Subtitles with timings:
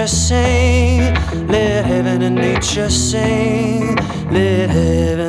[0.00, 1.46] Nature sing.
[1.48, 3.96] Let heaven and nature sing.
[4.30, 5.19] Let heaven,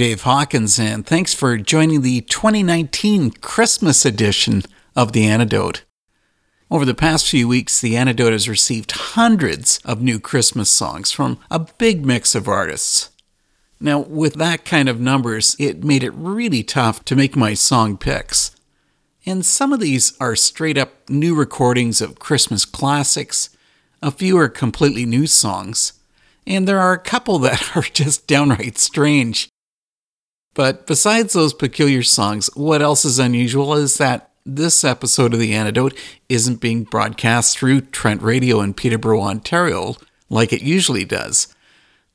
[0.00, 4.62] Dave Hawkins, and thanks for joining the 2019 Christmas edition
[4.96, 5.84] of The Antidote.
[6.70, 11.38] Over the past few weeks, The Antidote has received hundreds of new Christmas songs from
[11.50, 13.10] a big mix of artists.
[13.78, 17.98] Now, with that kind of numbers, it made it really tough to make my song
[17.98, 18.56] picks.
[19.26, 23.50] And some of these are straight up new recordings of Christmas classics,
[24.00, 25.92] a few are completely new songs,
[26.46, 29.49] and there are a couple that are just downright strange.
[30.60, 35.54] But besides those peculiar songs, what else is unusual is that this episode of The
[35.54, 35.96] Antidote
[36.28, 39.94] isn't being broadcast through Trent Radio in Peterborough, Ontario,
[40.28, 41.48] like it usually does.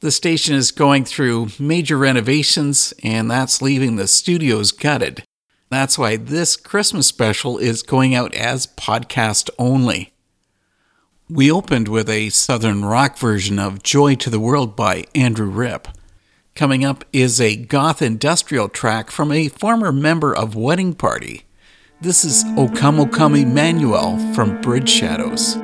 [0.02, 5.24] The station is going through major renovations, and that's leaving the studios gutted.
[5.72, 10.14] That's why this Christmas special is going out as podcast only.
[11.28, 15.88] We opened with a southern rock version of Joy to the World by Andrew Ripp.
[16.55, 21.43] Coming up is a goth industrial track from a former member of Wedding Party.
[21.99, 25.57] This is O Come O Come Emmanuel from Bridge Shadows.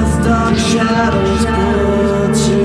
[0.00, 2.59] Death dark shadows put to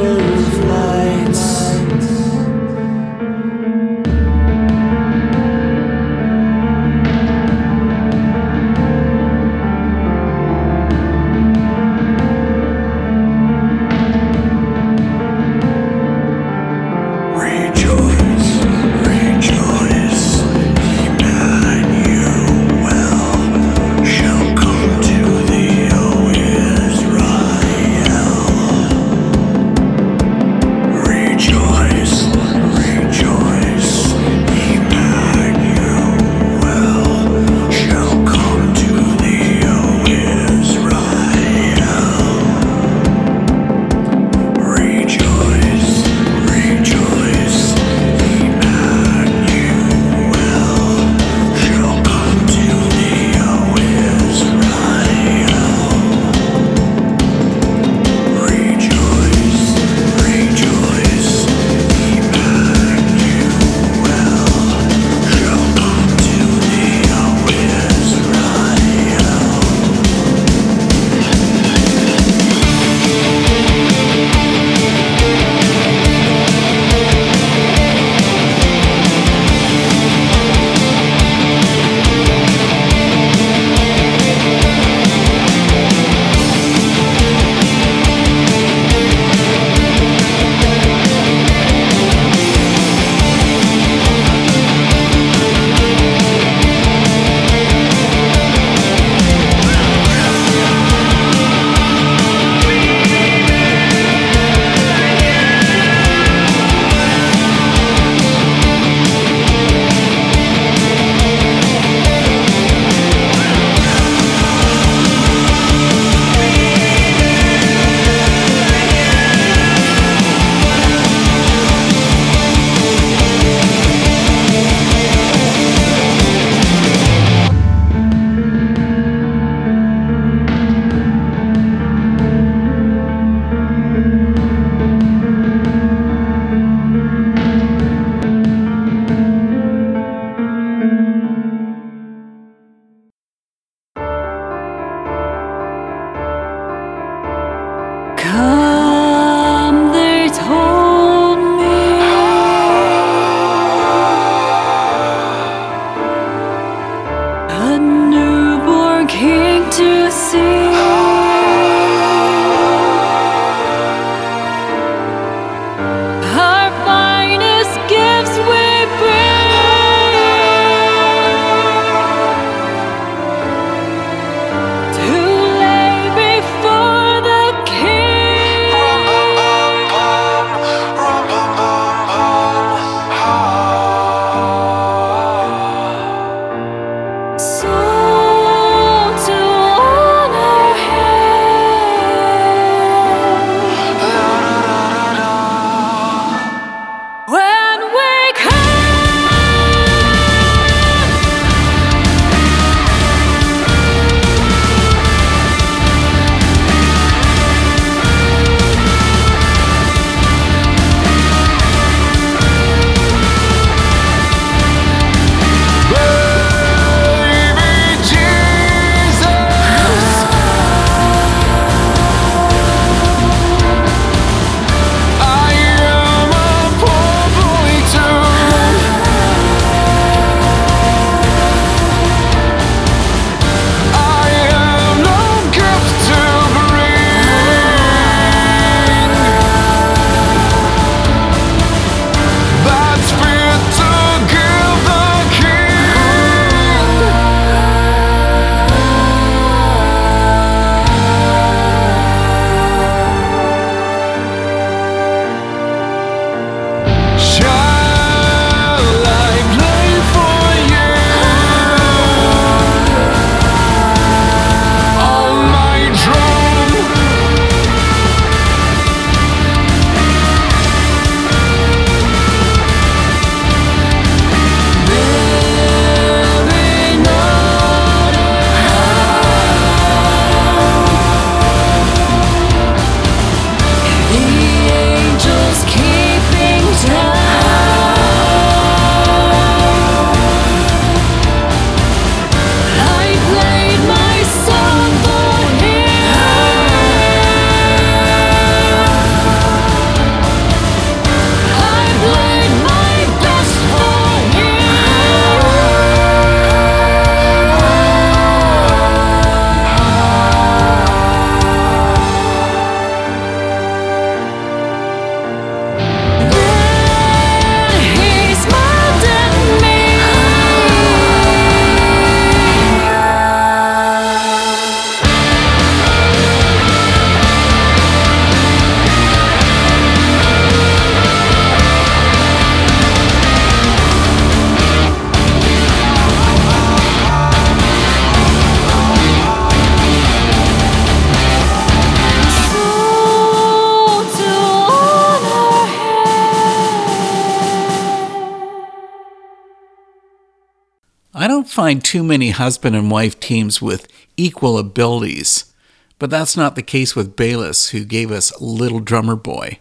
[351.56, 355.54] find too many husband and wife teams with equal abilities,
[356.00, 359.58] but that's not the case with Bayliss, who gave us Little Drummer Boy.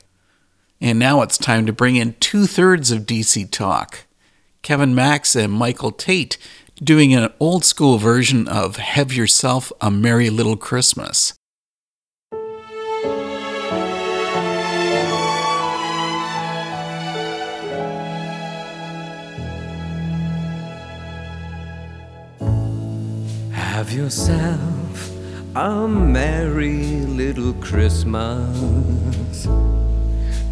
[0.81, 4.07] And now it's time to bring in two thirds of DC Talk
[4.63, 6.37] Kevin Max and Michael Tait
[6.83, 11.33] doing an old school version of Have Yourself a Merry Little Christmas.
[23.85, 25.11] Have yourself
[25.55, 29.47] a merry little Christmas.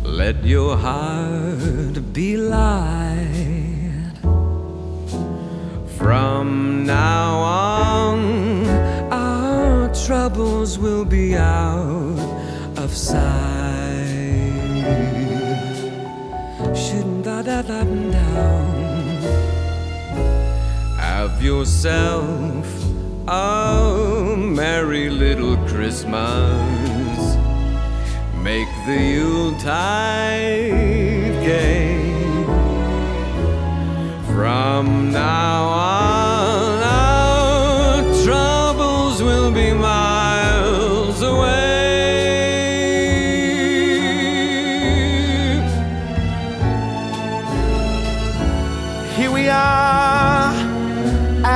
[0.04, 4.12] Let your heart be light.
[5.96, 8.66] From now on,
[9.10, 12.18] our troubles will be out
[12.76, 14.12] of sight.
[16.76, 17.22] Shouldn't.
[20.98, 22.81] Have yourself
[23.28, 27.36] a merry little Christmas.
[28.42, 30.70] Make the Yuletide
[31.44, 32.12] gay.
[34.26, 36.21] From now on,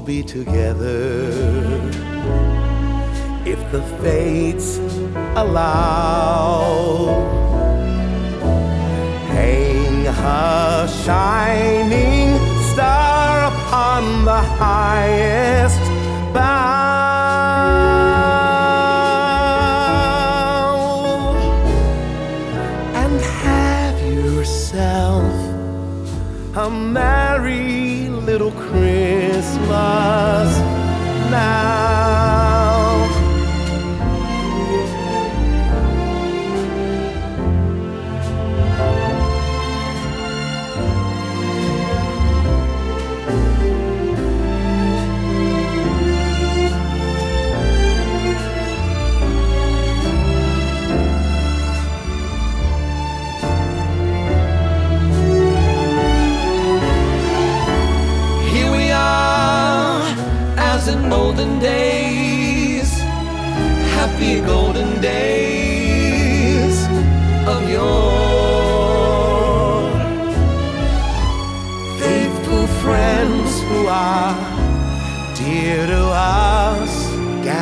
[0.00, 1.30] be together.
[3.44, 4.78] If the fates
[5.36, 7.06] allow,
[9.28, 12.38] hang a shining
[12.72, 15.80] star upon the highest
[16.32, 16.80] bough
[22.94, 25.32] and have yourself
[26.56, 27.19] a merry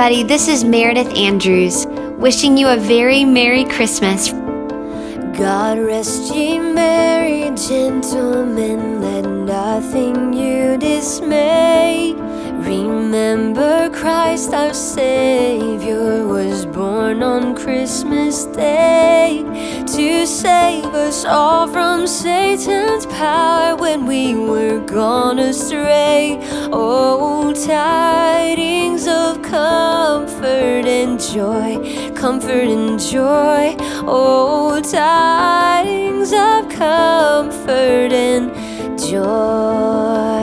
[0.00, 4.32] everybody, this is Meredith Andrews, wishing you a very Merry Christmas.
[5.36, 12.14] God rest ye merry gentlemen, let nothing you dismay.
[12.14, 19.44] Remember Christ our Savior was born on Christmas Day
[19.86, 26.38] to save us all from Satan's power when we were gone astray.
[26.72, 33.74] Oh, tidings of comfort and joy, comfort and joy.
[34.06, 38.52] Oh, tidings of comfort and
[38.98, 40.39] joy.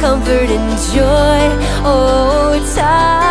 [0.00, 1.42] Comfort and joy.
[1.84, 3.27] Oh, tidings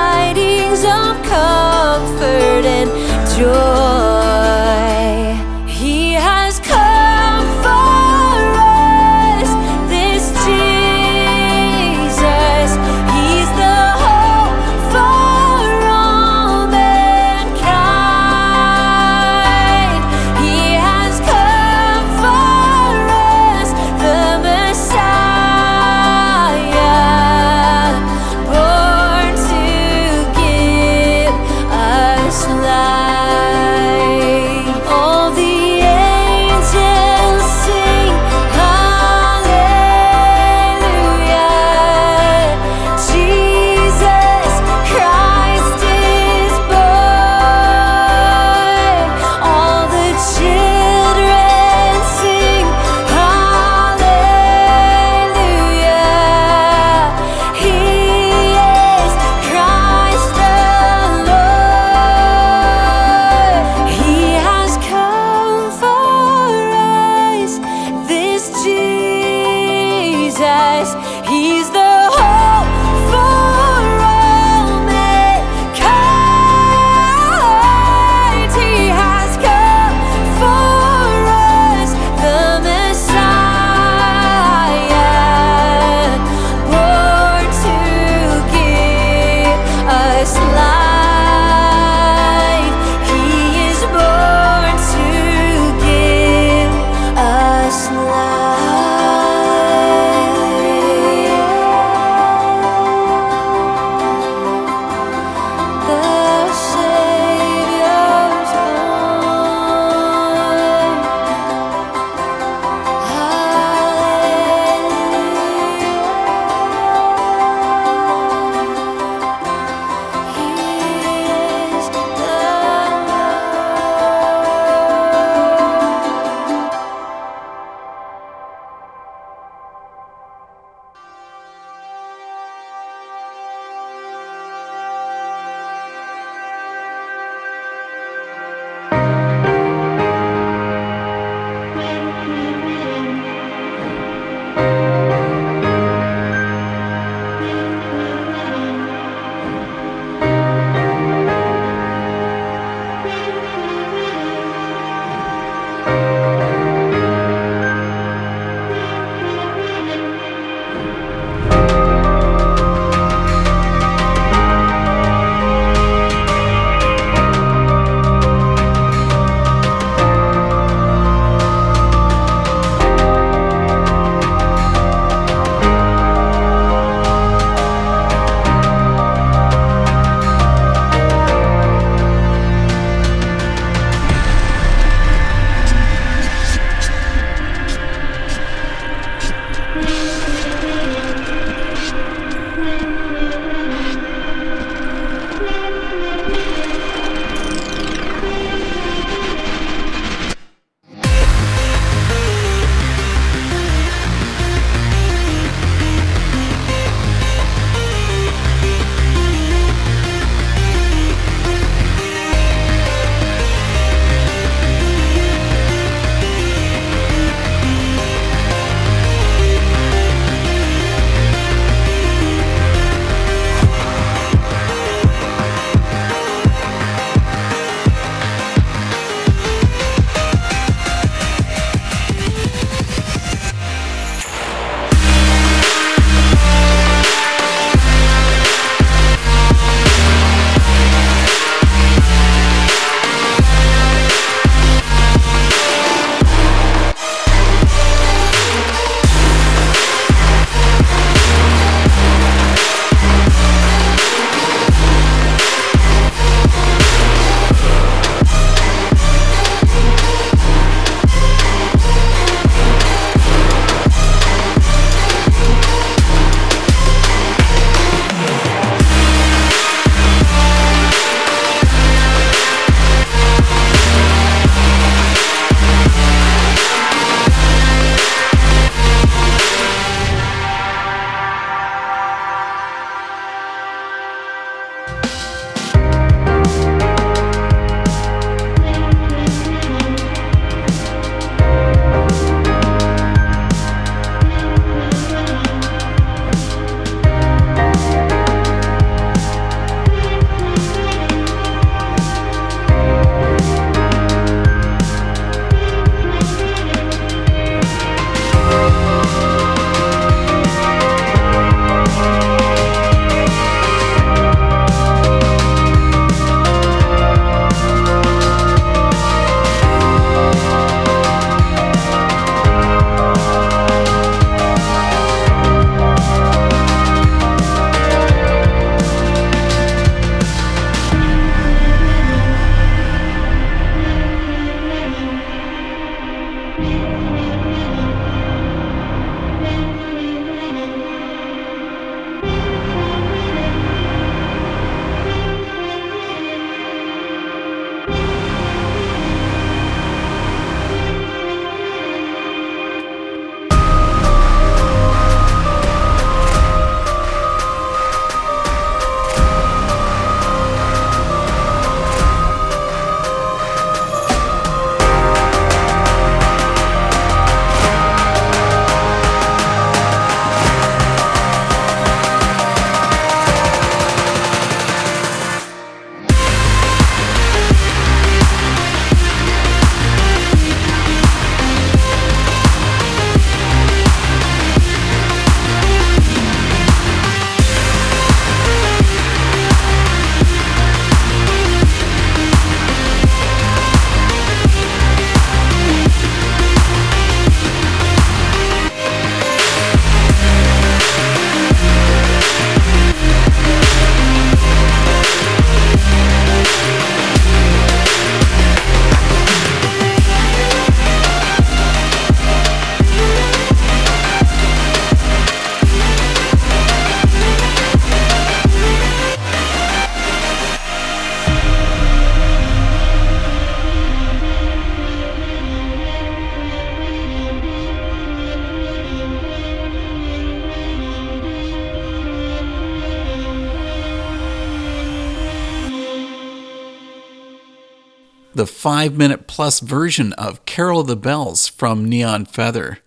[438.57, 442.79] five minute plus version of Carol the Bells from Neon Feather,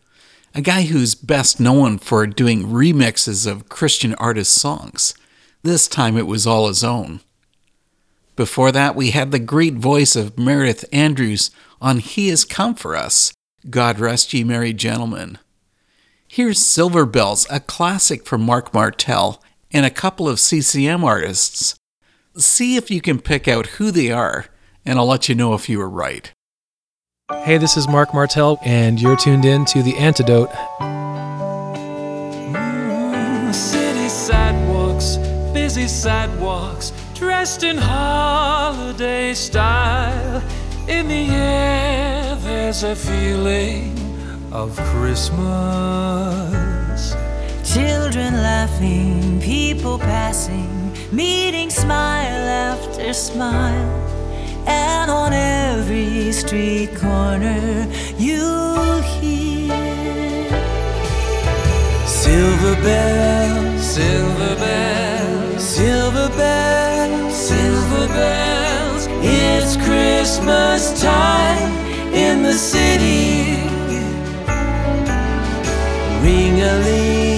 [0.52, 5.14] a guy who's best known for doing remixes of Christian artist songs.
[5.62, 7.20] This time it was all his own.
[8.35, 12.96] Before that, we had the great voice of Meredith Andrews on He Has Come For
[12.96, 13.33] Us,
[13.68, 15.38] God Rest Ye Merry Gentlemen.
[16.26, 19.40] Here's Silver Bells, a classic from Marc Martel,
[19.72, 21.76] and a couple of CCM artists.
[22.37, 24.46] See if you can pick out who they are,
[24.85, 26.33] and I'll let you know if you were right.
[27.45, 30.51] Hey, this is Marc Martel, and you're tuned in to The Antidote.
[32.51, 35.16] Mm, city sidewalks,
[35.53, 40.43] busy sidewalks, dressed in holiday style.
[40.88, 43.97] In the air, there's a feeling
[44.53, 45.40] of Christmas.
[47.62, 54.19] Children laughing, people passing, meeting smile after smile.
[54.66, 59.40] And on every street corner, you'll hear
[62.07, 69.09] Silver bells, silver bells, silver bells, silver bells.
[69.23, 71.73] It's Christmas time
[72.14, 73.57] in the city.
[76.23, 77.30] Ring a ling,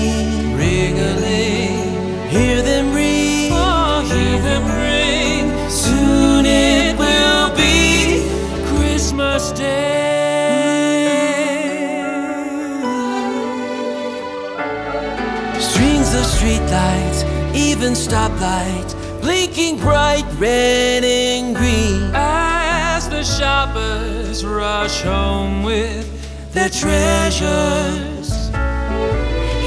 [18.13, 22.11] stoplights, blinking bright red and green.
[22.15, 26.07] As the shoppers rush home with
[26.53, 28.29] their treasures.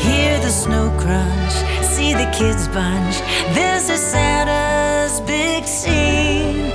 [0.05, 3.15] Hear the snow crunch, see the kids bunch.
[3.55, 6.71] This is Santa's big scene.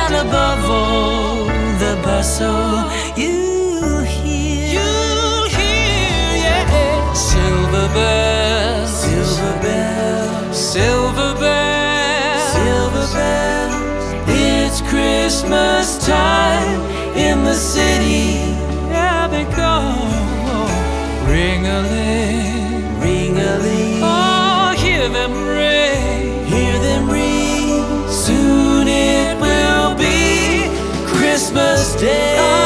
[0.00, 1.44] And above all,
[1.78, 4.66] the bustle you hear.
[4.78, 7.12] You hear, yeah.
[7.12, 8.23] Silver bells,
[10.74, 14.06] silver bells, silver bells.
[14.26, 16.80] It's Christmas time
[17.16, 18.42] in the city.
[18.90, 19.74] Yeah, they go.
[21.30, 24.00] Ring a ling, ring a ling.
[24.02, 28.08] Oh, hear them ring, hear them ring.
[28.10, 30.66] Soon it will be
[31.06, 32.63] Christmas Day.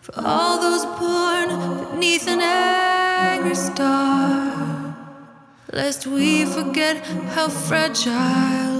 [0.00, 4.96] For all those born beneath an angry star,
[5.72, 6.96] lest we forget
[7.34, 8.79] how fragile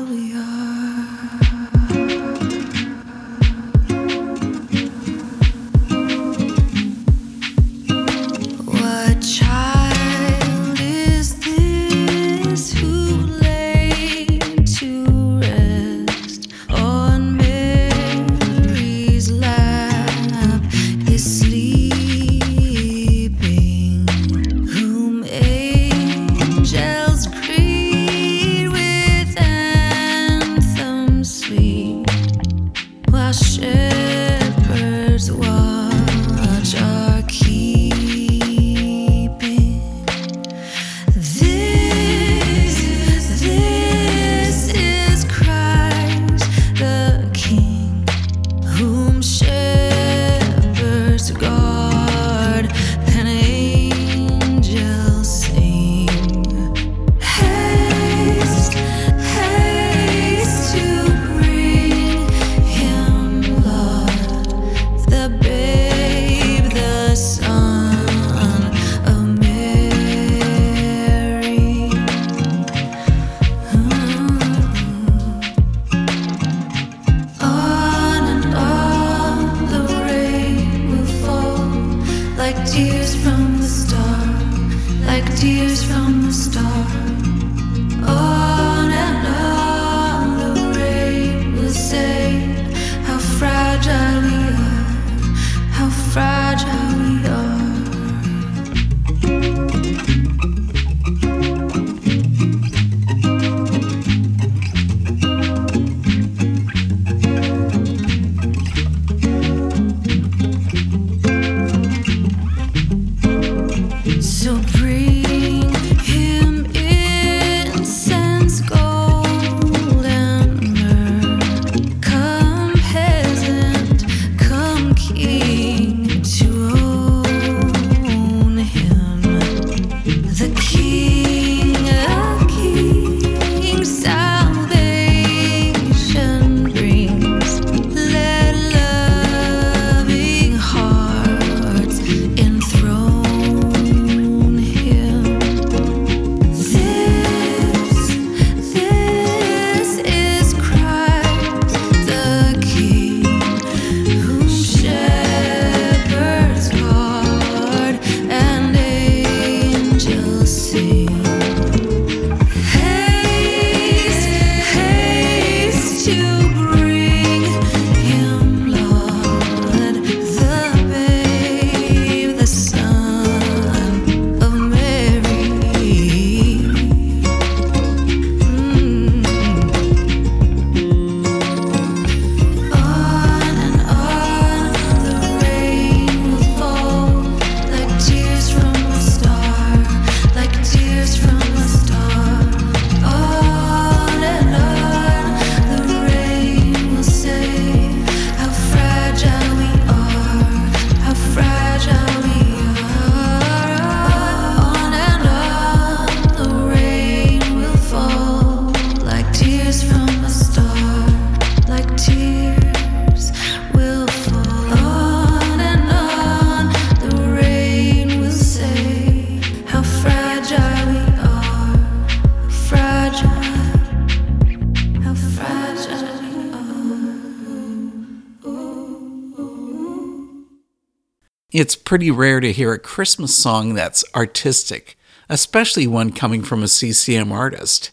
[231.90, 234.96] pretty rare to hear a Christmas song that's artistic,
[235.29, 237.90] especially one coming from a CCM artist.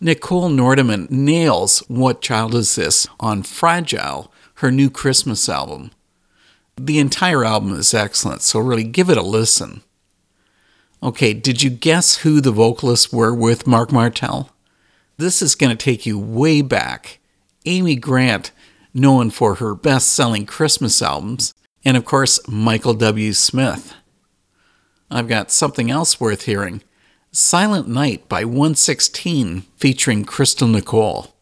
[0.00, 5.90] Nichole Nordeman nails What Child Is This on Fragile, her new Christmas album.
[6.78, 9.82] The entire album is excellent, so really give it a listen.
[11.02, 14.48] Okay, did you guess who the vocalists were with Marc Martel?
[15.18, 17.18] This is going to take you way back.
[17.66, 18.52] Amy Grant,
[18.94, 21.52] known for her best selling Christmas albums,
[21.84, 23.32] and of course, Michael W.
[23.32, 23.94] Smith.
[25.10, 26.82] I've got something else worth hearing
[27.30, 31.34] Silent Night by 116, featuring Crystal Nicole.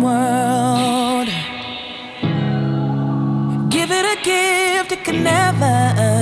[0.00, 0.57] world
[5.10, 6.17] could never.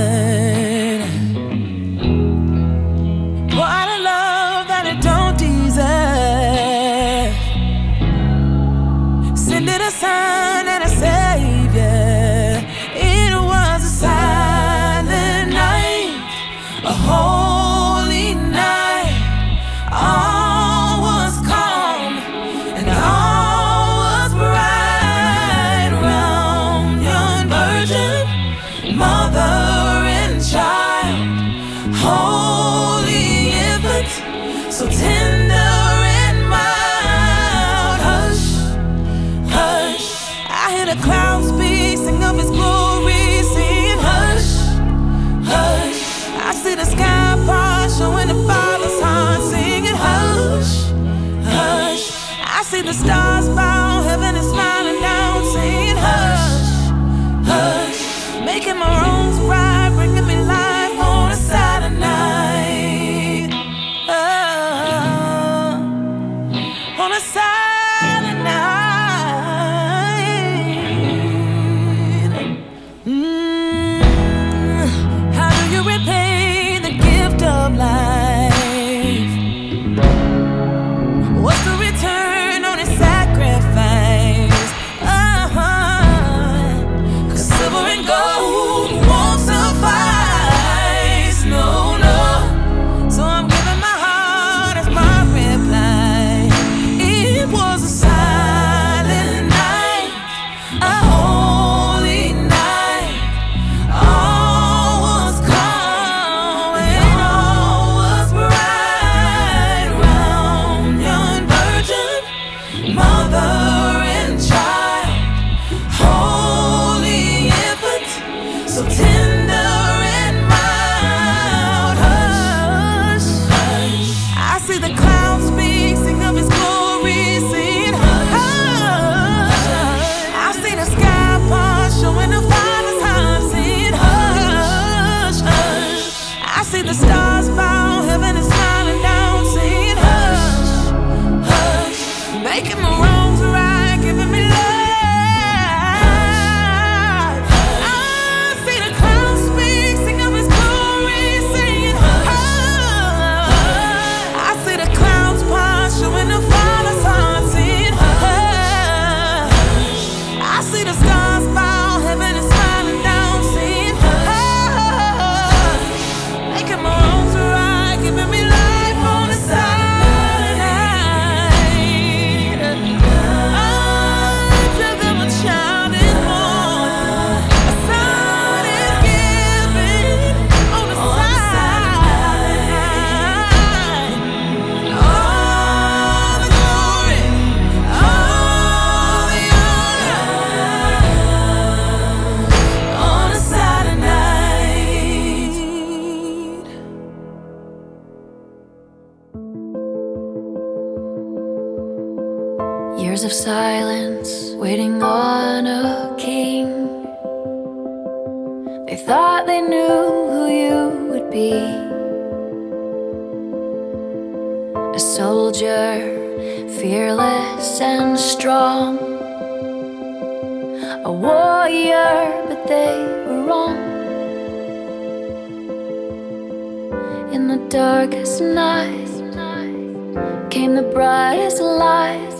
[230.56, 232.34] came the brightest light.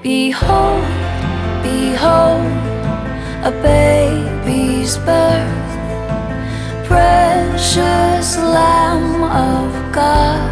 [0.00, 0.84] Behold,
[1.60, 2.46] behold,
[3.50, 5.70] a baby's birth.
[6.86, 10.50] Precious Lamb of God.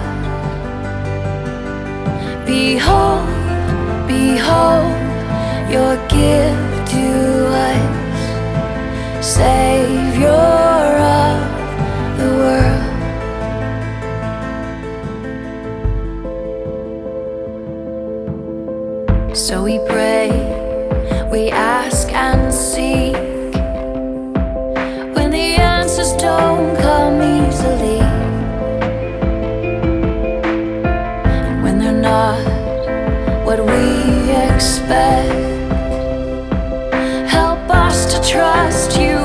[2.45, 3.29] Behold,
[4.09, 4.97] behold,
[5.75, 7.07] your gift to
[7.71, 8.25] us,
[9.25, 10.47] Savior
[11.23, 11.39] of
[12.19, 12.86] the world.
[19.47, 20.29] So we pray,
[21.31, 23.15] we ask and seek.
[25.15, 28.01] When the answers don't come easily,
[31.31, 32.45] and when they're not
[33.47, 35.31] what we expect,
[37.31, 39.16] help us to trust you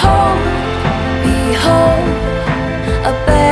[0.00, 0.40] Behold,
[1.22, 2.08] behold,
[3.04, 3.49] a baby's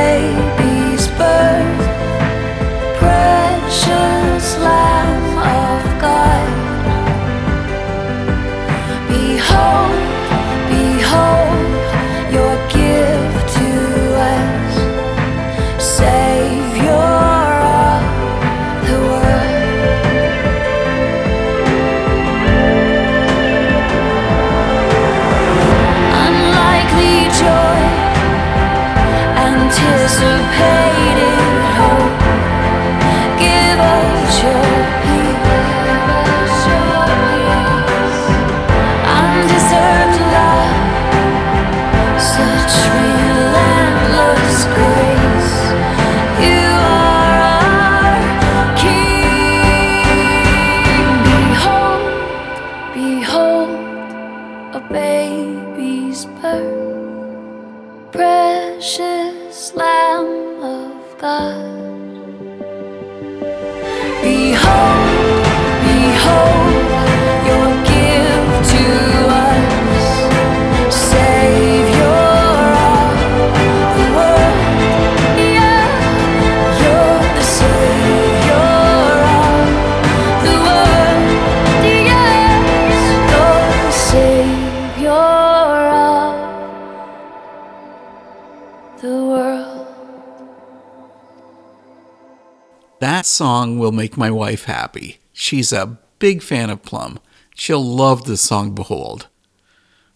[93.59, 95.19] song will make my wife happy.
[95.33, 97.19] She's a big fan of Plumb.
[97.55, 99.27] She'll love the song Behold.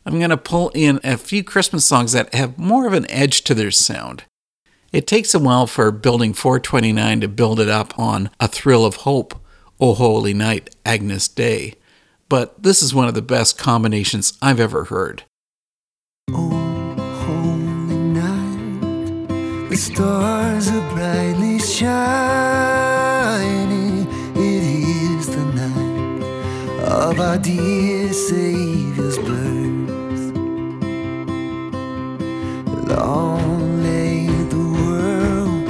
[0.06, 3.41] I'm going to pull in a few Christmas songs that have more of an edge
[3.44, 4.24] to their sound.
[4.94, 9.04] It takes a while for Building 429 to build it up on A Thrill of
[9.08, 9.36] Hope,
[9.78, 11.74] O Holy Night, Agnus Dei,
[12.30, 15.24] but this is one of the best combinations I've ever heard.
[16.32, 22.93] Oh, holy night, the stars are brightly shining.
[26.94, 30.38] Of our dear Savior's birth.
[32.88, 35.68] Long lay the world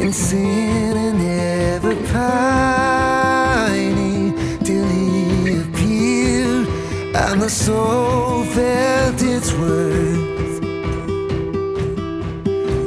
[0.00, 3.54] in sin and ever pining
[4.64, 6.66] till He appeared
[7.14, 10.62] and the soul felt its worth.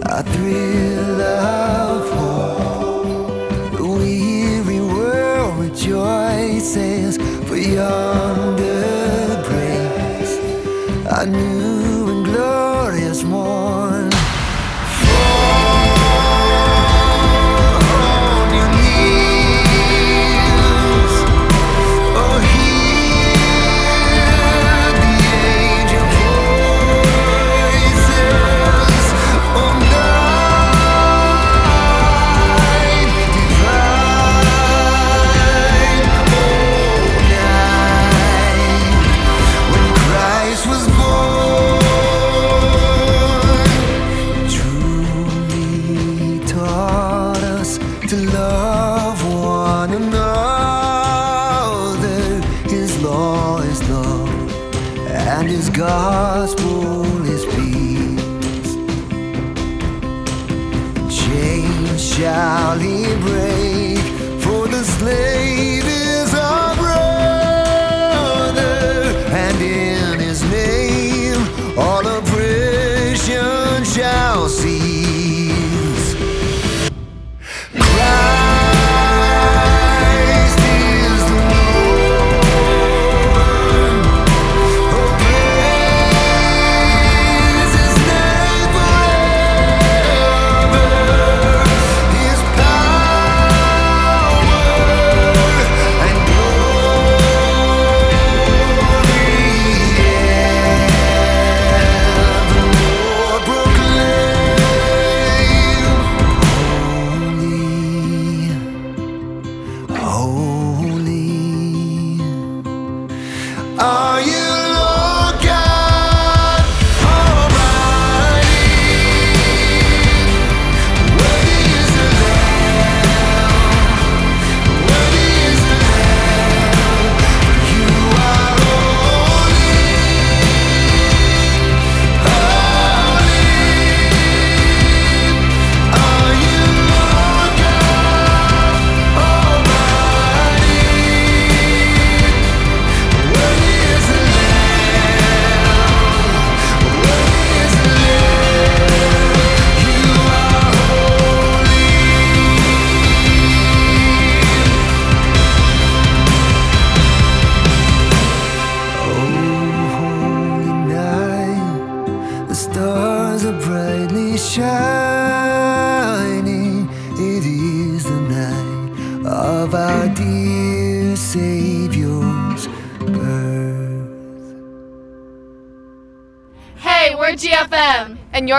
[0.07, 7.19] A thrill of hope, the weary world rejoices
[7.59, 10.37] for yonder breaks
[11.17, 11.58] a new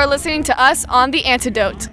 [0.00, 1.88] are listening to us on The Antidote.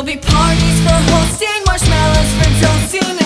[0.00, 3.19] There'll be parties for hosting, marshmallows for toasting.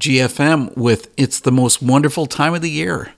[0.00, 3.12] GFM with It's the Most Wonderful Time of the Year.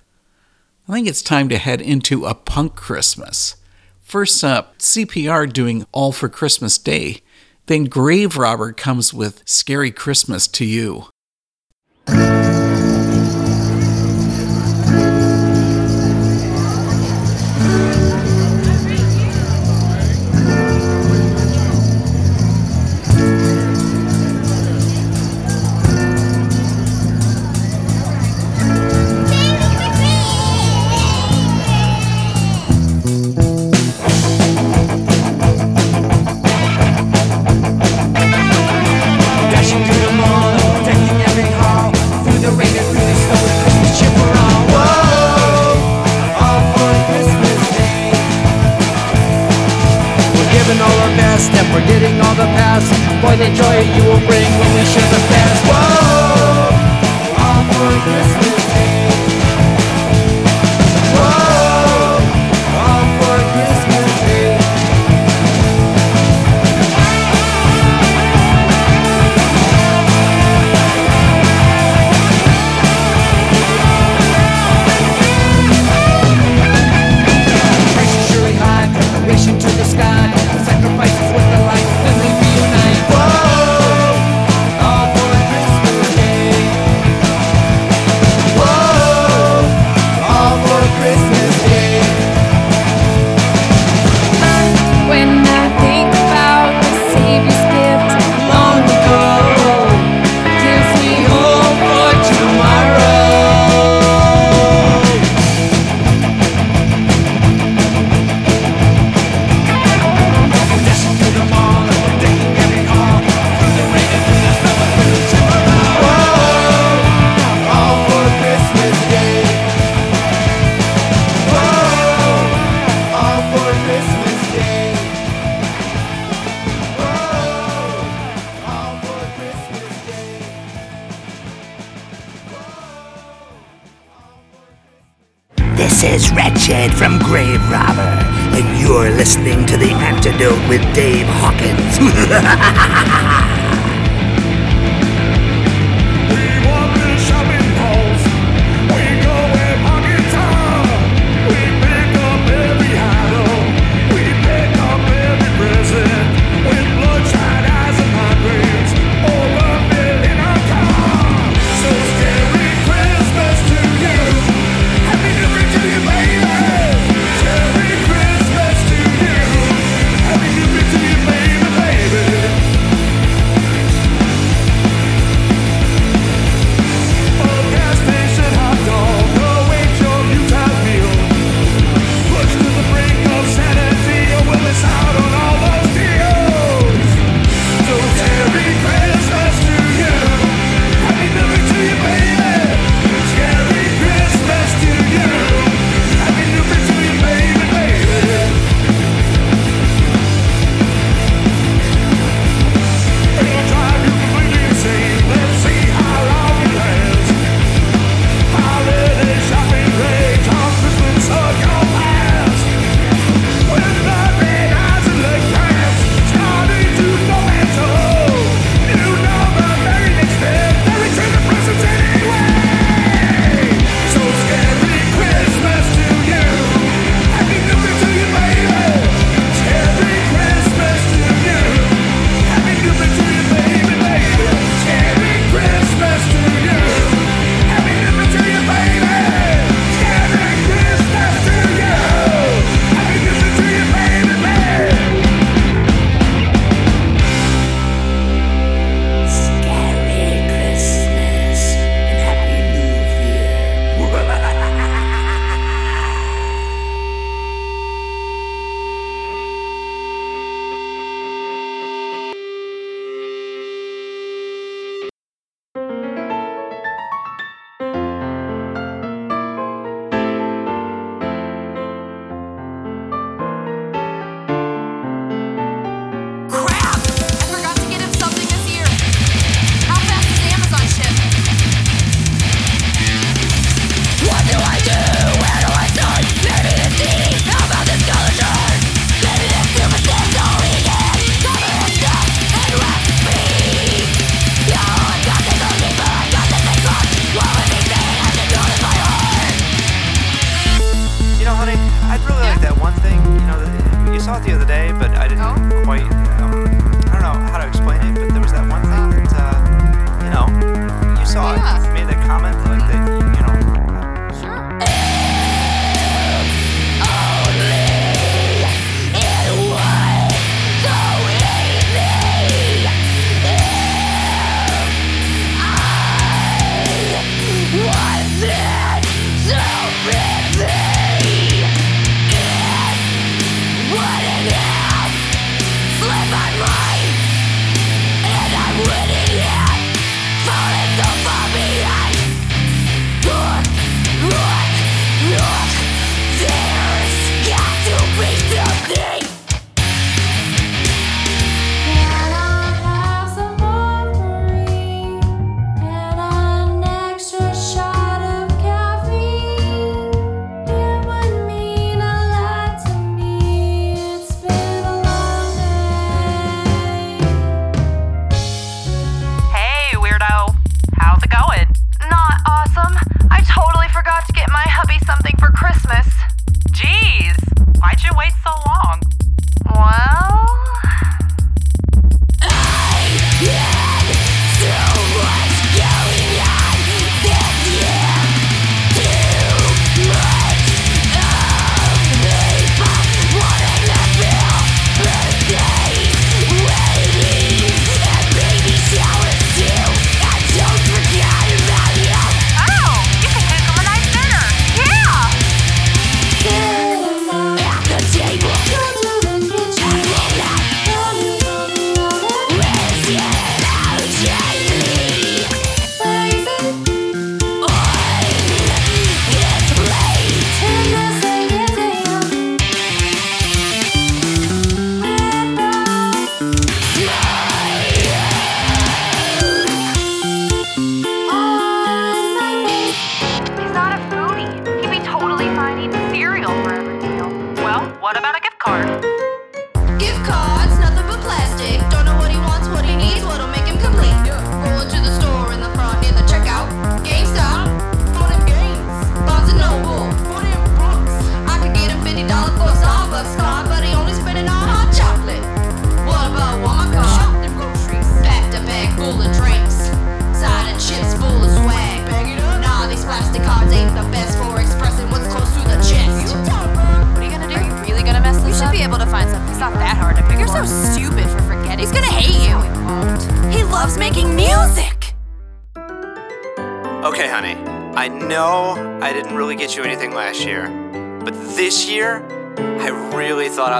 [0.89, 3.55] I think it's time to head into a punk Christmas.
[4.01, 7.21] First up, CPR doing All for Christmas Day.
[7.67, 11.07] Then Grave Robber comes with Scary Christmas to You.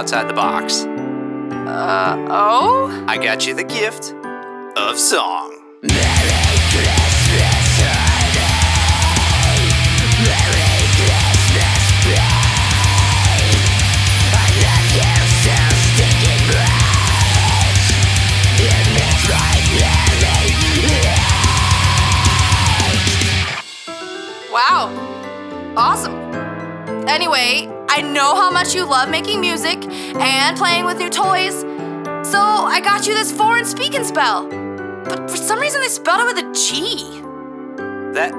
[0.03, 0.83] Outside the box.
[0.83, 3.05] Uh, oh?
[3.07, 4.13] I got you the gift
[4.75, 5.51] of song.
[24.51, 24.91] Wow.
[25.77, 26.13] Awesome.
[27.07, 29.82] Anyway, I know how much you love making music
[30.15, 31.61] and playing with new toys,
[32.29, 34.47] so I got you this foreign speaking spell.
[35.05, 37.21] But for some reason, they spelled it with a G.
[38.13, 38.33] That,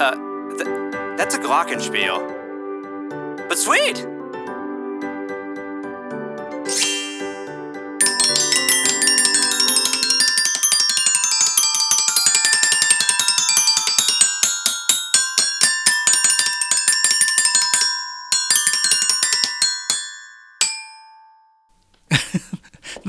[0.00, 0.14] uh,
[0.56, 0.68] th-
[1.16, 2.18] that's a glockenspiel.
[3.48, 4.06] But sweet!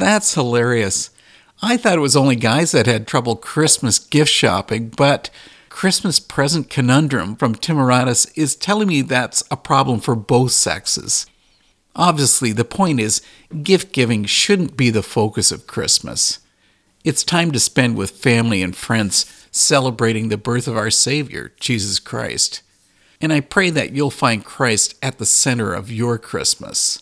[0.04, 1.12] That's hilarious.
[1.62, 5.30] I thought it was only guys that had trouble Christmas gift shopping, but
[5.70, 11.26] Christmas Present Conundrum from Timoratus is telling me that's a problem for both sexes.
[11.96, 13.22] Obviously, the point is
[13.64, 16.40] gift giving shouldn't be the focus of Christmas.
[17.06, 22.00] It's time to spend with family and friends celebrating the birth of our Savior, Jesus
[22.00, 22.62] Christ.
[23.22, 27.02] And I pray that you'll find Christ at the center of your Christmas.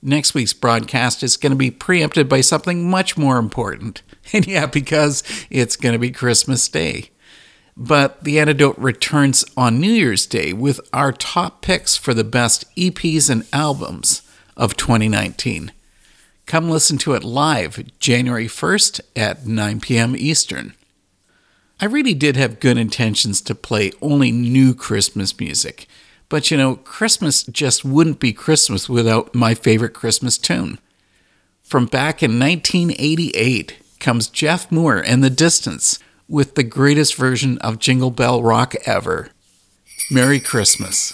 [0.00, 4.02] Next week's broadcast is going to be preempted by something much more important.
[4.30, 7.08] And yeah, because it's going to be Christmas Day.
[7.78, 12.66] But the antidote returns on New Year's Day with our top picks for the best
[12.76, 14.20] EPs and albums
[14.54, 15.72] of 2019.
[16.44, 20.14] Come listen to it live January 1st at 9 p.m.
[20.14, 20.74] Eastern.
[21.80, 25.86] I really did have good intentions to play only new Christmas music,
[26.28, 30.78] but you know, Christmas just wouldn't be Christmas without my favorite Christmas tune.
[31.62, 35.98] From back in 1988 comes Jeff Moore and The Distance
[36.28, 39.30] with the greatest version of Jingle Bell Rock ever.
[40.10, 41.12] Merry Christmas.